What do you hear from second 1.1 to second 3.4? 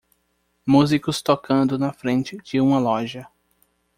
tocando na frente de uma loja